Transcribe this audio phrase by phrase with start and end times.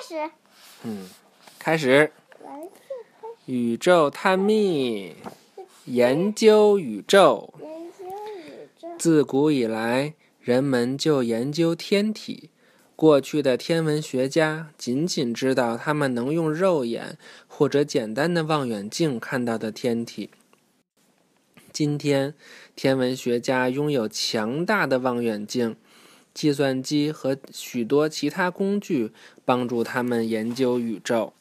[0.00, 0.30] 始。
[0.84, 1.08] 嗯，
[1.58, 2.10] 开始。
[3.46, 5.14] 宇宙探秘，
[5.84, 7.52] 研究宇宙。
[7.60, 8.88] 研究宇宙。
[8.98, 12.50] 自古以来，人们就研究天体。
[12.94, 17.16] 过去的天文学家仅仅知道他们能用肉眼
[17.48, 20.30] 或者简单的望远镜看到的天体。
[21.72, 22.34] 今天，
[22.76, 25.76] 天文学家拥有强大的望远镜、
[26.32, 29.12] 计算机和许多其他工具，
[29.44, 31.32] 帮助他们研究宇宙。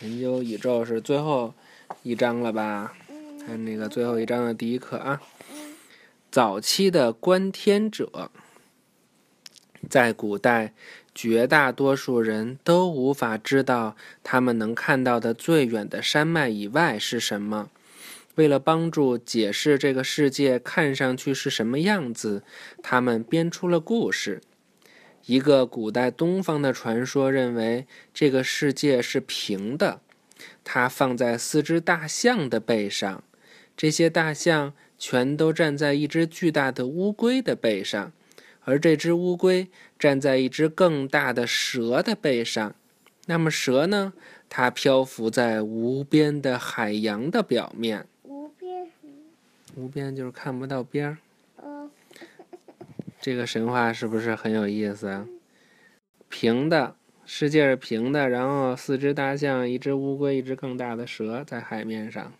[0.00, 1.54] 研究宇宙是最后
[2.02, 2.94] 一章了吧？
[3.46, 5.22] 看那个最后一章的第一课啊。
[6.30, 8.30] 早期的观天者，
[9.88, 10.74] 在古代，
[11.14, 17.70] 绝大多数人都无法知道他们能看到的最远的山脉以外是什么。
[18.36, 22.42] 为了帮助解释这个世界看上去是什么样子，
[22.82, 24.40] 他们编出了故事。
[25.26, 30.00] 一个古代东方的传说认为这个世界是平的，
[30.62, 33.24] 它放在四只大象的背上，
[33.76, 38.12] 这些大象全都站在一只巨大的乌龟的背上，
[38.60, 42.76] 而这只乌龟站在一只更大的蛇的背上。
[43.26, 44.12] 那么蛇呢？
[44.48, 48.06] 它漂浮在无边的海洋的表面。
[49.76, 51.16] 无边就是看不到边
[53.20, 55.26] 这个神话是不是很有意思啊？
[56.28, 62.32] 平的，世界是平的，然后四只大象、一只乌龟、一只更大的蛇在海面上，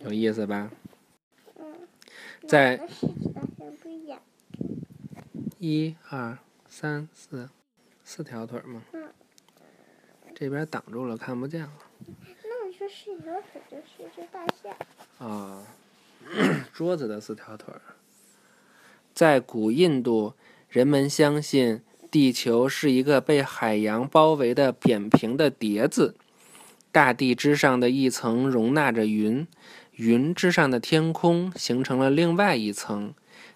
[0.00, 0.70] 有意思吧？
[1.58, 1.74] 嗯。
[2.46, 2.80] 在
[5.58, 6.38] 一二
[6.68, 7.48] 三四，
[8.04, 8.82] 四条腿吗。
[8.92, 9.08] 嗯
[10.36, 11.72] 这边挡住了，看不见了。
[12.06, 14.74] 那你说是一条腿就是一只大象。
[15.18, 15.62] 啊，
[16.72, 17.80] 桌子的四条腿儿。
[19.12, 20.34] 在古印度，
[20.68, 26.16] 人们相信地球是一个被海洋包围的扁平的碟子，
[26.90, 29.46] 大地之上的一层容纳着云，
[29.92, 33.14] 云之上的天空形成了另外一层，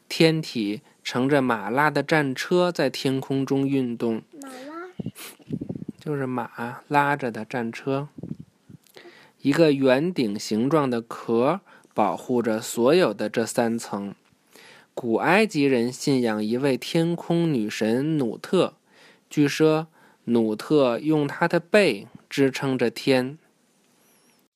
[0.09, 4.23] 天体乘着马拉的战车在天空中运动。
[4.41, 4.89] 马拉
[5.99, 8.09] 就是马拉着的战车，
[9.43, 11.61] 一个圆顶形状的壳
[11.99, 14.15] 保护着所有的这三层。
[14.95, 18.75] 古埃及人信仰一位天空女神努特，
[19.29, 19.89] 据说
[20.27, 23.37] 努特用她的背支撑着天。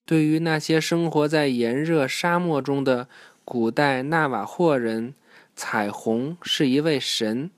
[0.07, 3.09] 对于那些生活在炎热沙漠中的
[3.45, 5.15] 古代纳瓦霍人，
[5.57, 7.51] 彩虹是一位神，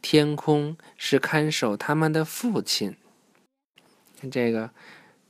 [0.00, 2.94] 天空是看守他们的父亲。
[4.20, 4.70] 看这个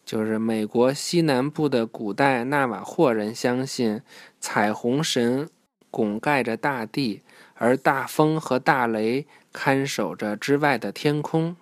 [0.04, 4.02] 就是美国西南部的古代纳瓦霍人相信
[4.40, 5.48] 彩虹神
[5.90, 7.22] 拱盖着大地，
[7.54, 11.56] 而大风和大雷看守着之外的天空。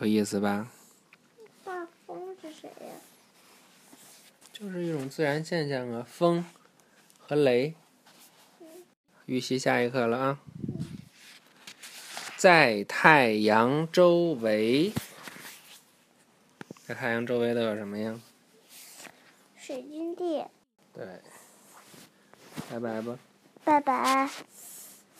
[0.00, 0.68] 有意思吧？
[1.64, 2.94] 大风是谁呀？
[4.52, 6.44] 就是一种自然现象啊，风
[7.18, 7.74] 和雷。
[9.26, 10.38] 预习下一课了啊，
[12.36, 14.92] 在太阳周围。
[16.86, 18.20] 在太阳周围都有什么呀？
[19.56, 20.44] 水晶地。
[20.92, 21.06] 对，
[22.70, 23.18] 拜拜吧，
[23.64, 24.28] 拜拜。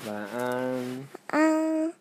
[0.06, 1.08] 晚安。
[1.28, 1.94] 嗯。